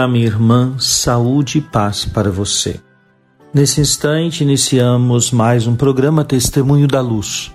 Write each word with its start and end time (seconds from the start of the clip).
olá, 0.00 0.08
minha 0.08 0.24
irmã, 0.24 0.76
saúde 0.78 1.58
e 1.58 1.60
paz 1.60 2.06
para 2.06 2.30
você. 2.30 2.80
Nesse 3.52 3.82
instante, 3.82 4.42
iniciamos 4.42 5.30
mais 5.30 5.66
um 5.66 5.76
programa 5.76 6.24
Testemunho 6.24 6.88
da 6.88 7.02
Luz. 7.02 7.54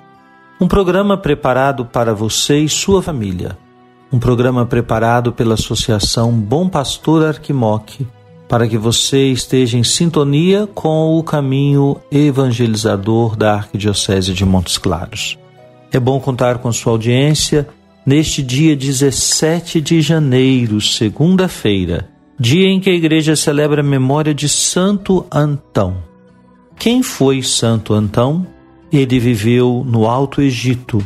Um 0.62 0.68
programa 0.68 1.18
preparado 1.18 1.86
para 1.86 2.14
você 2.14 2.60
e 2.60 2.70
sua 2.70 3.02
família. 3.02 3.58
Um 4.12 4.20
programa 4.20 4.64
preparado 4.64 5.34
pela 5.34 5.56
Associação 5.56 6.32
Bom 6.34 6.70
Pastor 6.70 7.26
Arquimoque, 7.26 8.06
para 8.48 8.68
que 8.68 8.78
você 8.78 9.32
esteja 9.32 9.80
em 9.80 9.84
sintonia 9.84 10.68
com 10.68 11.18
o 11.18 11.24
caminho 11.24 11.98
evangelizador 12.12 13.36
da 13.36 13.56
Arquidiocese 13.56 14.36
de 14.36 14.46
Montes 14.46 14.78
Claros. 14.78 15.36
É 15.92 16.00
bom 16.00 16.20
contar 16.20 16.60
com 16.60 16.72
sua 16.72 16.92
audiência 16.92 17.68
neste 18.06 18.44
dia 18.44 18.76
17 18.76 19.82
de 19.82 20.00
janeiro, 20.00 20.80
segunda-feira, 20.80 22.14
dia 22.40 22.68
em 22.68 22.80
que 22.80 22.90
a 22.90 22.94
igreja 22.94 23.36
celebra 23.36 23.82
a 23.82 23.84
memória 23.84 24.34
de 24.34 24.50
Santo 24.50 25.26
Antão. 25.32 25.98
Quem 26.78 27.02
foi 27.02 27.42
Santo 27.42 27.94
Antão? 27.94 28.46
Ele 28.92 29.20
viveu 29.20 29.84
no 29.86 30.08
Alto 30.08 30.42
Egito, 30.42 31.04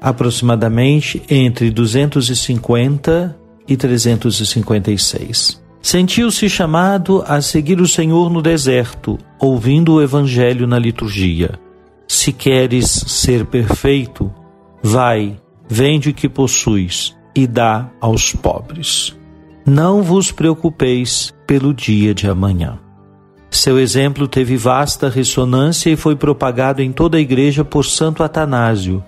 aproximadamente 0.00 1.22
entre 1.28 1.70
250 1.70 3.36
e 3.68 3.76
356. 3.76 5.60
Sentiu-se 5.82 6.48
chamado 6.48 7.24
a 7.26 7.40
seguir 7.40 7.80
o 7.80 7.88
Senhor 7.88 8.30
no 8.30 8.42
deserto, 8.42 9.18
ouvindo 9.38 9.94
o 9.94 10.02
Evangelho 10.02 10.66
na 10.66 10.78
liturgia. 10.78 11.58
Se 12.06 12.32
queres 12.32 12.86
ser 12.88 13.46
perfeito, 13.46 14.32
vai, 14.82 15.36
vende 15.68 16.10
o 16.10 16.14
que 16.14 16.28
possuis 16.28 17.16
e 17.34 17.46
dá 17.46 17.90
aos 18.00 18.32
pobres. 18.32 19.16
Não 19.72 20.02
vos 20.02 20.32
preocupeis 20.32 21.32
pelo 21.46 21.72
dia 21.72 22.12
de 22.12 22.28
amanhã. 22.28 22.80
Seu 23.48 23.78
exemplo 23.78 24.26
teve 24.26 24.56
vasta 24.56 25.08
ressonância 25.08 25.88
e 25.90 25.94
foi 25.94 26.16
propagado 26.16 26.82
em 26.82 26.90
toda 26.90 27.18
a 27.18 27.20
igreja 27.20 27.64
por 27.64 27.84
Santo 27.84 28.24
Atanásio. 28.24 29.00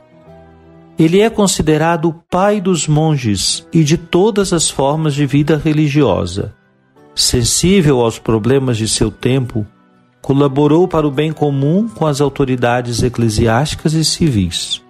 Ele 0.96 1.20
é 1.20 1.28
considerado 1.28 2.10
o 2.10 2.12
pai 2.12 2.60
dos 2.60 2.86
monges 2.86 3.66
e 3.72 3.82
de 3.82 3.98
todas 3.98 4.52
as 4.52 4.70
formas 4.70 5.14
de 5.14 5.26
vida 5.26 5.56
religiosa. 5.56 6.54
Sensível 7.12 7.98
aos 7.98 8.20
problemas 8.20 8.76
de 8.76 8.86
seu 8.86 9.10
tempo, 9.10 9.66
colaborou 10.20 10.86
para 10.86 11.08
o 11.08 11.10
bem 11.10 11.32
comum 11.32 11.88
com 11.88 12.06
as 12.06 12.20
autoridades 12.20 13.02
eclesiásticas 13.02 13.94
e 13.94 14.04
civis. 14.04 14.80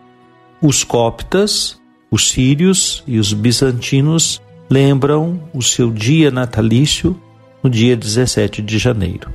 Os 0.61 0.85
coptas, 0.85 1.81
os 2.11 2.29
sírios 2.29 3.03
e 3.07 3.19
os 3.19 3.33
bizantinos 3.33 4.42
lembram 4.73 5.39
o 5.53 5.61
seu 5.61 5.91
dia 5.91 6.31
natalício 6.31 7.15
no 7.63 7.69
dia 7.69 7.95
17 7.95 8.63
de 8.63 8.79
janeiro. 8.79 9.31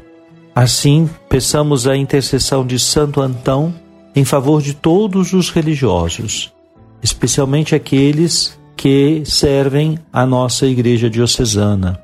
Assim, 0.55 1.07
peçamos 1.29 1.85
a 1.85 1.95
intercessão 1.95 2.65
de 2.65 2.79
Santo 2.79 3.21
Antão 3.21 3.71
em 4.15 4.25
favor 4.25 4.63
de 4.63 4.73
todos 4.73 5.33
os 5.33 5.51
religiosos, 5.51 6.51
especialmente 7.03 7.75
aqueles 7.75 8.59
que 8.75 9.21
servem 9.25 9.99
a 10.11 10.25
nossa 10.25 10.65
Igreja 10.65 11.07
Diocesana. 11.07 12.01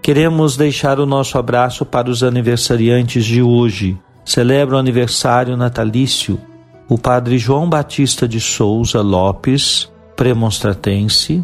Queremos 0.00 0.56
deixar 0.56 1.00
o 1.00 1.06
nosso 1.06 1.36
abraço 1.36 1.84
para 1.84 2.08
os 2.08 2.22
aniversariantes 2.22 3.24
de 3.24 3.42
hoje. 3.42 3.98
Celebra 4.24 4.76
o 4.76 4.78
aniversário 4.78 5.56
natalício 5.56 6.38
o 6.88 6.96
padre 6.96 7.36
João 7.36 7.68
Batista 7.68 8.28
de 8.28 8.38
Souza 8.38 9.00
Lopes, 9.00 9.90
premonstratense, 10.14 11.42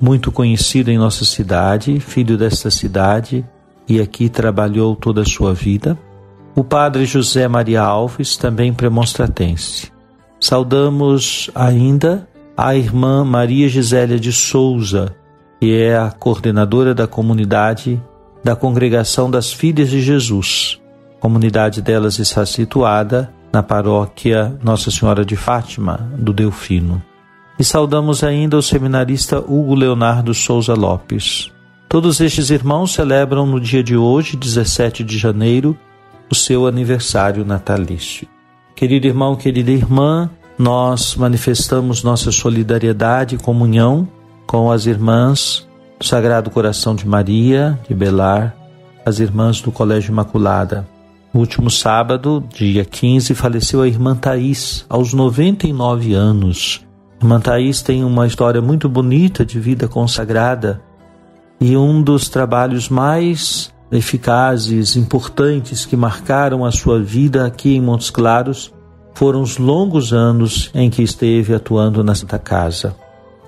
muito 0.00 0.30
conhecido 0.30 0.90
em 0.90 0.98
nossa 0.98 1.24
cidade, 1.24 2.00
filho 2.00 2.36
desta 2.36 2.70
cidade 2.70 3.44
e 3.88 4.00
aqui 4.00 4.28
trabalhou 4.28 4.96
toda 4.96 5.22
a 5.22 5.24
sua 5.24 5.54
vida. 5.54 5.98
O 6.54 6.64
padre 6.64 7.04
José 7.04 7.46
Maria 7.46 7.82
Alves, 7.82 8.36
também 8.36 8.72
premonstratense. 8.72 9.92
Saudamos 10.40 11.50
ainda 11.54 12.26
a 12.56 12.74
irmã 12.74 13.24
Maria 13.24 13.68
Gisélia 13.68 14.18
de 14.18 14.32
Souza, 14.32 15.14
que 15.60 15.74
é 15.74 15.96
a 15.96 16.10
coordenadora 16.10 16.94
da 16.94 17.06
comunidade 17.06 18.02
da 18.42 18.56
Congregação 18.56 19.30
das 19.30 19.52
Filhas 19.52 19.90
de 19.90 20.00
Jesus. 20.00 20.80
A 21.18 21.20
comunidade 21.20 21.82
delas 21.82 22.18
está 22.18 22.46
situada 22.46 23.32
na 23.52 23.62
paróquia 23.62 24.56
Nossa 24.62 24.90
Senhora 24.90 25.24
de 25.24 25.36
Fátima, 25.36 26.10
do 26.18 26.32
Delfino. 26.32 27.02
E 27.58 27.64
saudamos 27.64 28.22
ainda 28.22 28.56
o 28.56 28.62
seminarista 28.62 29.38
Hugo 29.38 29.74
Leonardo 29.74 30.34
Souza 30.34 30.74
Lopes. 30.74 31.50
Todos 31.88 32.20
estes 32.20 32.50
irmãos 32.50 32.92
celebram 32.92 33.46
no 33.46 33.58
dia 33.58 33.82
de 33.82 33.96
hoje, 33.96 34.36
17 34.36 35.02
de 35.02 35.16
janeiro, 35.16 35.76
o 36.30 36.34
seu 36.34 36.66
aniversário 36.66 37.44
natalício. 37.44 38.28
Querido 38.74 39.06
irmão, 39.06 39.34
querida 39.34 39.70
irmã, 39.70 40.28
nós 40.58 41.16
manifestamos 41.16 42.02
nossa 42.02 42.30
solidariedade 42.30 43.36
e 43.36 43.38
comunhão 43.38 44.06
com 44.46 44.70
as 44.70 44.84
irmãs 44.84 45.66
do 45.98 46.04
Sagrado 46.04 46.50
Coração 46.50 46.94
de 46.94 47.06
Maria, 47.06 47.78
de 47.88 47.94
Belar, 47.94 48.54
as 49.04 49.18
irmãs 49.18 49.60
do 49.62 49.72
Colégio 49.72 50.12
Imaculada. 50.12 50.86
No 51.32 51.40
último 51.40 51.70
sábado, 51.70 52.44
dia 52.54 52.84
15, 52.84 53.34
faleceu 53.34 53.80
a 53.80 53.88
irmã 53.88 54.14
Thais, 54.14 54.84
aos 54.88 55.14
99 55.14 56.12
anos. 56.12 56.85
Irmã 57.20 57.40
Thais 57.40 57.82
tem 57.82 58.04
uma 58.04 58.26
história 58.26 58.60
muito 58.60 58.88
bonita 58.88 59.44
de 59.44 59.58
vida 59.58 59.88
consagrada 59.88 60.80
e 61.60 61.76
um 61.76 62.02
dos 62.02 62.28
trabalhos 62.28 62.88
mais 62.88 63.72
eficazes, 63.90 64.96
importantes 64.96 65.86
que 65.86 65.96
marcaram 65.96 66.64
a 66.64 66.70
sua 66.70 67.02
vida 67.02 67.46
aqui 67.46 67.76
em 67.76 67.80
Montes 67.80 68.10
Claros 68.10 68.72
foram 69.14 69.40
os 69.40 69.56
longos 69.56 70.12
anos 70.12 70.70
em 70.74 70.90
que 70.90 71.02
esteve 71.02 71.54
atuando 71.54 72.04
na 72.04 72.14
Santa 72.14 72.38
Casa. 72.38 72.94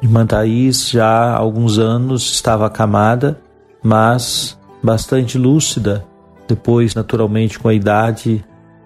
Irmã 0.00 0.24
Thais 0.24 0.88
já 0.88 1.06
há 1.06 1.36
alguns 1.36 1.78
anos 1.78 2.30
estava 2.30 2.66
acamada, 2.66 3.38
mas 3.82 4.58
bastante 4.82 5.36
lúcida 5.36 6.06
depois, 6.48 6.94
naturalmente, 6.94 7.58
com 7.58 7.68
a 7.68 7.74
idade, 7.74 8.42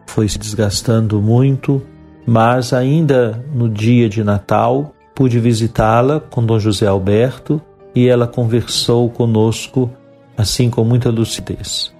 foi 0.06 0.28
se 0.28 0.36
desgastando 0.36 1.22
muito, 1.22 1.80
mas 2.26 2.72
ainda 2.72 3.44
no 3.54 3.68
dia 3.68 4.08
de 4.08 4.22
Natal 4.22 4.94
pude 5.14 5.38
visitá-la 5.38 6.20
com 6.20 6.44
Dom 6.44 6.58
José 6.58 6.86
Alberto 6.86 7.60
e 7.94 8.08
ela 8.08 8.26
conversou 8.26 9.08
conosco 9.10 9.90
assim 10.36 10.70
com 10.70 10.84
muita 10.84 11.10
lucidez. 11.10 11.92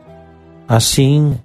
Assim, 0.67 1.39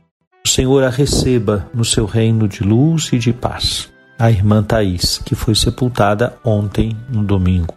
o 0.45 0.47
Senhor 0.47 0.83
a 0.83 0.89
receba 0.89 1.67
no 1.73 1.83
seu 1.83 2.05
reino 2.05 2.47
de 2.47 2.63
luz 2.63 3.09
e 3.11 3.17
de 3.17 3.33
paz. 3.33 3.89
A 4.17 4.31
irmã 4.31 4.63
Thais, 4.63 5.19
que 5.23 5.35
foi 5.35 5.53
sepultada 5.53 6.37
ontem, 6.43 6.95
no 7.09 7.23
domingo. 7.23 7.75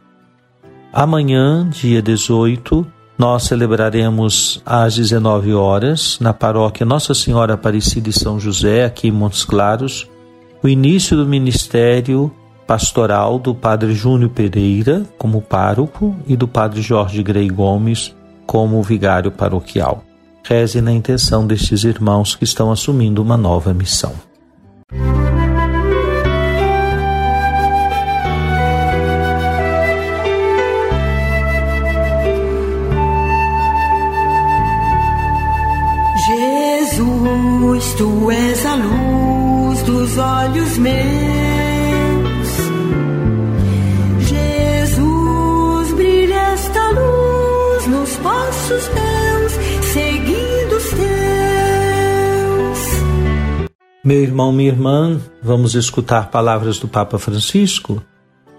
Amanhã, 0.92 1.68
dia 1.68 2.00
18, 2.00 2.86
nós 3.18 3.44
celebraremos 3.44 4.62
às 4.64 4.96
19 4.96 5.52
horas, 5.52 6.18
na 6.20 6.32
paróquia 6.32 6.86
Nossa 6.86 7.12
Senhora 7.12 7.54
Aparecida 7.54 8.08
e 8.08 8.12
São 8.12 8.40
José, 8.40 8.84
aqui 8.84 9.08
em 9.08 9.12
Montes 9.12 9.44
Claros, 9.44 10.08
o 10.62 10.68
início 10.68 11.16
do 11.16 11.26
ministério 11.26 12.30
pastoral 12.66 13.38
do 13.38 13.54
Padre 13.54 13.94
Júnior 13.94 14.30
Pereira 14.30 15.04
como 15.18 15.40
pároco 15.40 16.14
e 16.26 16.36
do 16.36 16.46
Padre 16.46 16.82
Jorge 16.82 17.22
Grey 17.22 17.48
Gomes 17.48 18.14
como 18.46 18.82
vigário 18.82 19.32
paroquial. 19.32 20.04
Reze 20.44 20.80
na 20.80 20.92
intenção 20.92 21.46
destes 21.46 21.84
irmãos 21.84 22.34
que 22.34 22.44
estão 22.44 22.70
assumindo 22.70 23.22
uma 23.22 23.36
nova 23.36 23.72
missão. 23.74 24.12
Meu 54.02 54.22
irmão, 54.22 54.50
minha 54.50 54.70
irmã, 54.70 55.20
vamos 55.42 55.74
escutar 55.74 56.30
palavras 56.30 56.78
do 56.78 56.88
Papa 56.88 57.18
Francisco? 57.18 58.02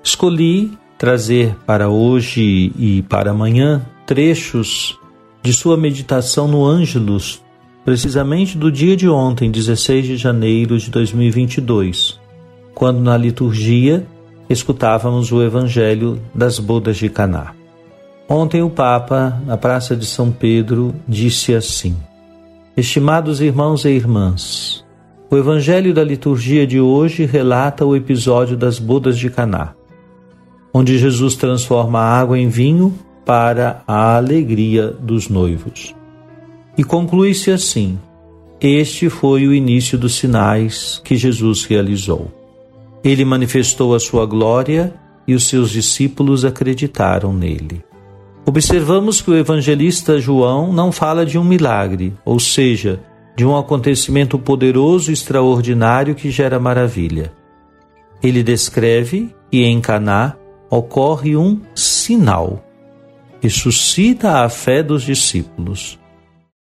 Escolhi 0.03 0.77
trazer 0.99 1.55
para 1.65 1.89
hoje 1.89 2.71
e 2.77 3.01
para 3.09 3.31
amanhã 3.31 3.83
trechos 4.05 4.99
de 5.41 5.51
sua 5.51 5.75
meditação 5.75 6.47
no 6.47 6.63
Ângelus, 6.63 7.41
precisamente 7.83 8.55
do 8.55 8.71
dia 8.71 8.95
de 8.95 9.09
ontem, 9.09 9.49
16 9.49 10.05
de 10.05 10.15
janeiro 10.15 10.77
de 10.77 10.91
2022, 10.91 12.19
quando 12.75 12.99
na 12.99 13.17
liturgia 13.17 14.05
escutávamos 14.47 15.31
o 15.31 15.41
Evangelho 15.41 16.21
das 16.35 16.59
Bodas 16.59 16.97
de 16.97 17.09
Caná. 17.09 17.55
Ontem 18.29 18.61
o 18.61 18.69
Papa, 18.69 19.41
na 19.47 19.57
Praça 19.57 19.95
de 19.95 20.05
São 20.05 20.31
Pedro, 20.31 20.93
disse 21.07 21.55
assim: 21.55 21.97
Estimados 22.77 23.41
irmãos 23.41 23.85
e 23.85 23.89
irmãs, 23.89 24.80
o 25.31 25.37
Evangelho 25.37 25.93
da 25.93 26.03
liturgia 26.03 26.67
de 26.67 26.81
hoje 26.81 27.25
relata 27.25 27.85
o 27.85 27.95
episódio 27.95 28.57
das 28.57 28.77
bodas 28.77 29.17
de 29.17 29.29
Caná, 29.29 29.73
onde 30.73 30.97
Jesus 30.97 31.37
transforma 31.37 31.99
a 31.99 32.19
água 32.19 32.37
em 32.37 32.49
vinho 32.49 32.93
para 33.25 33.81
a 33.87 34.17
alegria 34.17 34.89
dos 34.89 35.29
noivos. 35.29 35.95
E 36.77 36.83
conclui-se 36.83 37.49
assim: 37.49 37.97
Este 38.59 39.09
foi 39.09 39.47
o 39.47 39.53
início 39.53 39.97
dos 39.97 40.15
sinais 40.15 41.01
que 41.01 41.15
Jesus 41.15 41.63
realizou. 41.63 42.29
Ele 43.01 43.23
manifestou 43.23 43.95
a 43.95 44.01
sua 44.01 44.25
glória 44.25 44.93
e 45.25 45.33
os 45.33 45.45
seus 45.45 45.69
discípulos 45.69 46.43
acreditaram 46.43 47.31
nele. 47.31 47.81
Observamos 48.45 49.21
que 49.21 49.31
o 49.31 49.37
evangelista 49.37 50.19
João 50.19 50.73
não 50.73 50.91
fala 50.91 51.25
de 51.25 51.37
um 51.37 51.43
milagre, 51.43 52.13
ou 52.25 52.37
seja, 52.37 52.99
de 53.35 53.45
um 53.45 53.57
acontecimento 53.57 54.37
poderoso 54.37 55.09
e 55.09 55.13
extraordinário 55.13 56.15
que 56.15 56.29
gera 56.29 56.59
maravilha. 56.59 57.31
Ele 58.21 58.43
descreve 58.43 59.33
que 59.49 59.63
em 59.63 59.81
Caná 59.81 60.35
ocorre 60.69 61.35
um 61.35 61.59
sinal 61.75 62.63
que 63.41 63.49
suscita 63.49 64.43
a 64.43 64.49
fé 64.49 64.83
dos 64.83 65.03
discípulos. 65.03 65.99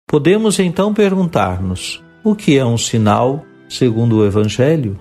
Podemos 0.05 0.59
então 0.59 0.93
perguntar-nos: 0.93 2.03
o 2.23 2.35
que 2.35 2.57
é 2.57 2.65
um 2.65 2.77
sinal 2.77 3.45
segundo 3.69 4.17
o 4.17 4.25
evangelho? 4.25 4.99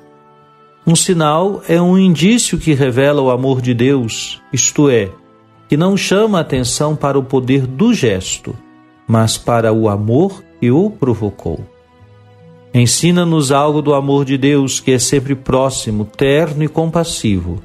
Um 0.87 0.95
sinal 0.95 1.63
é 1.69 1.83
um 1.83 1.99
indício 1.99 2.59
que 2.59 2.73
revela 2.73 3.21
o 3.21 3.31
amor 3.31 3.61
de 3.61 3.75
Deus, 3.75 4.41
isto 4.53 4.89
é, 4.89 5.11
que 5.69 5.77
não 5.77 5.97
chama 5.97 6.39
atenção 6.39 6.95
para 6.95 7.19
o 7.19 7.25
poder 7.25 7.67
do 7.67 7.93
gesto, 7.93 8.57
mas 9.09 9.37
para 9.37 9.73
o 9.73 9.89
amor 9.89 10.45
que 10.61 10.71
o 10.71 10.91
provocou. 10.91 11.61
Ensina-nos 12.73 13.51
algo 13.51 13.81
do 13.81 13.95
amor 13.95 14.25
de 14.25 14.37
Deus 14.37 14.81
que 14.81 14.93
é 14.93 14.99
sempre 14.99 15.35
próximo, 15.35 16.05
terno 16.05 16.63
e 16.63 16.69
compassivo. 16.69 17.63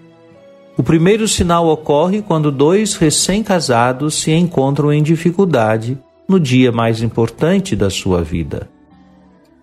O 0.78 0.84
primeiro 0.84 1.28
sinal 1.28 1.68
ocorre 1.68 2.22
quando 2.22 2.52
dois 2.52 2.96
recém-casados 2.96 4.16
se 4.16 4.32
encontram 4.32 4.92
em 4.92 5.04
dificuldade 5.04 5.98
no 6.28 6.40
dia 6.40 6.72
mais 6.72 7.02
importante 7.02 7.76
da 7.76 7.90
sua 7.90 8.24
vida. 8.24 8.70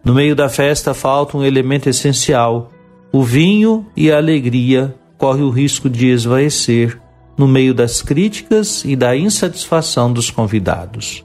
No 0.05 0.15
meio 0.15 0.37
da 0.37 0.49
festa 0.49 0.93
falta 0.93 1.37
um 1.37 1.45
elemento 1.45 1.89
essencial: 1.89 2.71
o 3.11 3.23
vinho 3.23 3.87
e 3.97 4.13
a 4.13 4.19
alegria 4.19 4.95
corre 5.17 5.43
o 5.43 5.51
risco 5.51 5.89
de 5.89 6.09
esvaecer 6.09 7.01
no 7.39 7.49
meio 7.49 7.73
das 7.73 8.03
críticas 8.03 8.85
e 8.85 8.95
da 8.95 9.17
insatisfação 9.17 10.13
dos 10.13 10.31
convidados. 10.31 11.25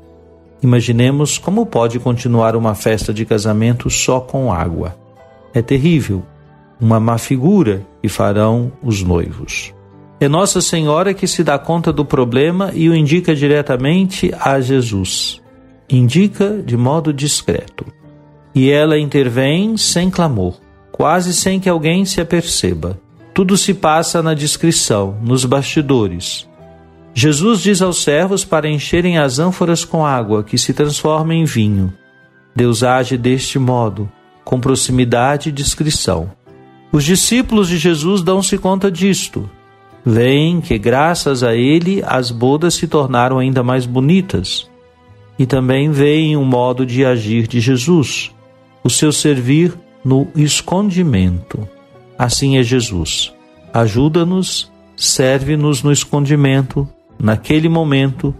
Imaginemos 0.63 1.37
como 1.37 1.65
pode 1.65 1.99
continuar 1.99 2.55
uma 2.55 2.73
festa 2.73 3.13
de 3.13 3.25
casamento 3.25 3.89
só 3.89 4.21
com 4.21 4.51
água. 4.51 4.95
É 5.53 5.61
terrível, 5.61 6.23
uma 6.79 7.01
má 7.01 7.17
figura 7.17 7.85
que 8.01 8.07
farão 8.07 8.71
os 8.81 9.03
noivos. 9.03 9.73
É 10.21 10.29
Nossa 10.29 10.61
Senhora 10.61 11.13
que 11.13 11.27
se 11.27 11.43
dá 11.43 11.59
conta 11.59 11.91
do 11.91 12.05
problema 12.05 12.71
e 12.73 12.89
o 12.89 12.95
indica 12.95 13.35
diretamente 13.35 14.33
a 14.39 14.61
Jesus. 14.61 15.41
Indica 15.89 16.63
de 16.65 16.77
modo 16.77 17.11
discreto. 17.11 17.85
E 18.55 18.71
ela 18.71 18.97
intervém 18.97 19.75
sem 19.75 20.09
clamor, 20.09 20.55
quase 20.93 21.33
sem 21.33 21.59
que 21.59 21.67
alguém 21.67 22.05
se 22.05 22.21
aperceba. 22.21 22.97
Tudo 23.33 23.57
se 23.57 23.73
passa 23.73 24.23
na 24.23 24.33
discrição, 24.33 25.17
nos 25.21 25.43
bastidores. 25.43 26.47
Jesus 27.13 27.61
diz 27.61 27.81
aos 27.81 28.01
servos 28.01 28.43
para 28.43 28.69
encherem 28.69 29.17
as 29.17 29.37
ânforas 29.37 29.85
com 29.85 30.05
água, 30.05 30.43
que 30.43 30.57
se 30.57 30.73
transforma 30.73 31.33
em 31.33 31.45
vinho. 31.45 31.93
Deus 32.55 32.83
age 32.83 33.17
deste 33.17 33.59
modo, 33.59 34.09
com 34.43 34.59
proximidade 34.59 35.49
e 35.49 35.51
discrição. 35.51 36.31
Os 36.91 37.03
discípulos 37.03 37.67
de 37.67 37.77
Jesus 37.77 38.21
dão-se 38.21 38.57
conta 38.57 38.91
disto. 38.91 39.49
Veem 40.05 40.59
que, 40.59 40.77
graças 40.77 41.43
a 41.43 41.55
ele, 41.55 42.03
as 42.05 42.29
bodas 42.29 42.73
se 42.73 42.87
tornaram 42.87 43.39
ainda 43.39 43.63
mais 43.63 43.85
bonitas. 43.85 44.69
E 45.37 45.45
também 45.45 45.91
veem 45.91 46.35
o 46.35 46.43
modo 46.43 46.85
de 46.85 47.05
agir 47.05 47.47
de 47.47 47.59
Jesus, 47.59 48.31
o 48.83 48.89
seu 48.89 49.11
servir 49.11 49.73
no 50.03 50.27
escondimento. 50.35 51.67
Assim 52.17 52.57
é 52.57 52.63
Jesus. 52.63 53.33
Ajuda-nos, 53.73 54.71
serve-nos 54.95 55.81
no 55.81 55.91
escondimento, 55.91 56.87
naquele 57.19 57.69
momento, 57.69 58.33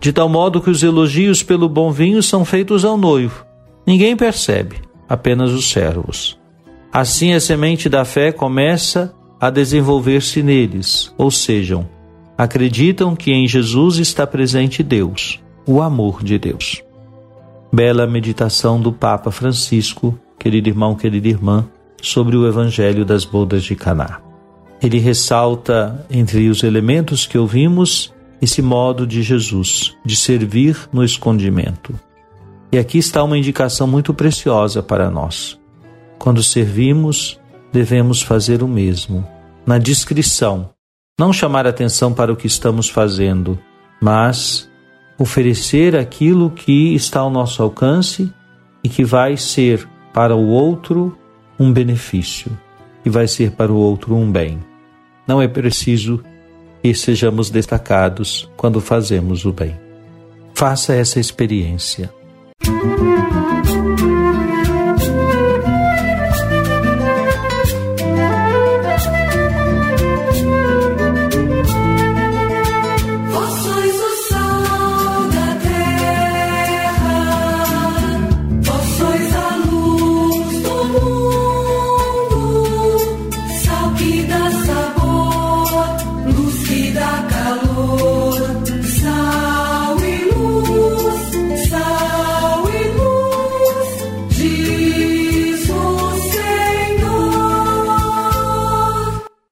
de 0.00 0.12
tal 0.12 0.28
modo 0.28 0.60
que 0.60 0.70
os 0.70 0.82
elogios 0.82 1.42
pelo 1.42 1.68
bom 1.68 1.90
vinho 1.90 2.22
são 2.22 2.44
feitos 2.44 2.84
ao 2.84 2.96
noivo. 2.96 3.44
Ninguém 3.86 4.16
percebe, 4.16 4.76
apenas 5.08 5.52
os 5.52 5.70
servos. 5.70 6.38
Assim 6.92 7.32
a 7.34 7.40
semente 7.40 7.88
da 7.88 8.04
fé 8.04 8.32
começa 8.32 9.14
a 9.40 9.50
desenvolver-se 9.50 10.42
neles, 10.42 11.12
ou 11.18 11.30
sejam, 11.30 11.88
acreditam 12.36 13.14
que 13.14 13.32
em 13.32 13.46
Jesus 13.46 13.98
está 13.98 14.26
presente 14.26 14.82
Deus, 14.82 15.40
o 15.66 15.80
amor 15.80 16.22
de 16.22 16.38
Deus. 16.38 16.82
Bela 17.72 18.06
meditação 18.06 18.80
do 18.80 18.92
Papa 18.92 19.30
Francisco, 19.30 20.18
querido 20.38 20.68
irmão, 20.68 20.94
querida 20.94 21.28
irmã, 21.28 21.66
sobre 22.00 22.36
o 22.36 22.46
Evangelho 22.46 23.04
das 23.04 23.24
Bodas 23.24 23.64
de 23.64 23.74
Caná. 23.74 24.25
Ele 24.82 24.98
ressalta 24.98 26.06
entre 26.10 26.48
os 26.48 26.62
elementos 26.62 27.26
que 27.26 27.38
ouvimos 27.38 28.14
esse 28.40 28.60
modo 28.60 29.06
de 29.06 29.22
Jesus 29.22 29.96
de 30.04 30.16
servir 30.16 30.76
no 30.92 31.02
escondimento. 31.02 31.98
E 32.70 32.78
aqui 32.78 32.98
está 32.98 33.22
uma 33.22 33.38
indicação 33.38 33.86
muito 33.86 34.12
preciosa 34.12 34.82
para 34.82 35.10
nós. 35.10 35.58
Quando 36.18 36.42
servimos, 36.42 37.40
devemos 37.72 38.20
fazer 38.20 38.62
o 38.62 38.68
mesmo, 38.68 39.26
na 39.66 39.78
discrição, 39.78 40.70
não 41.18 41.32
chamar 41.32 41.66
atenção 41.66 42.12
para 42.12 42.32
o 42.32 42.36
que 42.36 42.46
estamos 42.46 42.88
fazendo, 42.88 43.58
mas 44.00 44.70
oferecer 45.18 45.96
aquilo 45.96 46.50
que 46.50 46.94
está 46.94 47.20
ao 47.20 47.30
nosso 47.30 47.62
alcance 47.62 48.30
e 48.84 48.88
que 48.88 49.04
vai 49.04 49.36
ser 49.36 49.88
para 50.12 50.36
o 50.36 50.48
outro 50.48 51.16
um 51.58 51.72
benefício 51.72 52.52
e 53.06 53.08
vai 53.08 53.28
ser 53.28 53.52
para 53.52 53.72
o 53.72 53.76
outro 53.76 54.16
um 54.16 54.30
bem. 54.30 54.58
Não 55.28 55.40
é 55.40 55.46
preciso 55.46 56.20
que 56.82 56.92
sejamos 56.92 57.48
destacados 57.50 58.50
quando 58.56 58.80
fazemos 58.80 59.44
o 59.44 59.52
bem. 59.52 59.76
Faça 60.52 60.92
essa 60.92 61.20
experiência. 61.20 62.10
da 62.64 63.55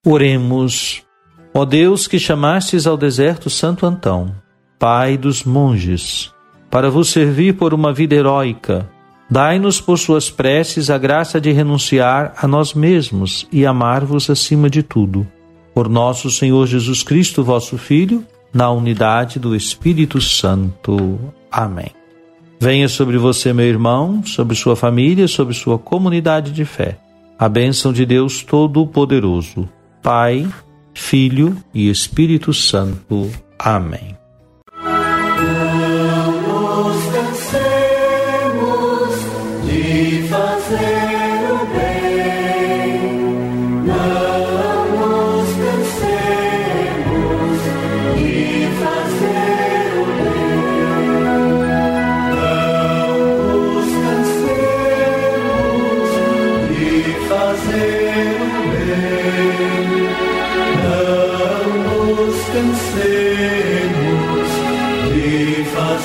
Oremos. 0.07 1.03
Ó 1.55 1.65
Deus 1.65 2.07
que 2.07 2.19
chamastes 2.19 2.87
ao 2.87 2.95
deserto 2.95 3.49
Santo 3.49 3.87
Antão, 3.87 4.35
Pai 4.79 5.17
dos 5.17 5.45
monges, 5.45 6.31
para 6.71 6.91
vos 6.91 7.09
servir 7.09 7.55
por 7.55 7.73
uma 7.73 7.91
vida 7.91 8.15
heróica, 8.15 8.87
dai-nos 9.31 9.81
por 9.81 9.99
suas 9.99 10.29
preces 10.29 10.91
a 10.91 10.99
graça 10.99 11.41
de 11.41 11.53
renunciar 11.53 12.35
a 12.37 12.47
nós 12.47 12.75
mesmos 12.75 13.49
e 13.51 13.65
amar-vos 13.65 14.29
acima 14.29 14.69
de 14.69 14.83
tudo. 14.83 15.27
Por 15.73 15.89
nosso 15.89 16.31
Senhor 16.31 16.67
Jesus 16.67 17.03
Cristo, 17.03 17.43
vosso 17.43 17.79
Filho, 17.79 18.23
na 18.53 18.71
unidade 18.71 19.39
do 19.39 19.57
Espírito 19.57 20.21
Santo. 20.21 21.19
Amém. 21.51 21.91
Venha 22.61 22.89
sobre 22.89 23.17
você, 23.17 23.55
meu 23.55 23.67
irmão, 23.67 24.23
sobre 24.23 24.55
sua 24.55 24.77
família, 24.77 25.27
sobre 25.27 25.55
sua 25.55 25.79
comunidade 25.79 26.53
de 26.53 26.67
fé. 26.67 26.99
A 27.39 27.49
bênção 27.49 27.91
de 27.91 28.05
Deus 28.05 28.43
Todo-Poderoso. 28.43 29.67
Pai, 30.05 30.47
Filho 30.93 31.57
e 31.73 31.89
Espírito 31.89 32.53
Santo. 32.53 33.31
Amém. 33.59 34.15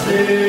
say 0.10 0.49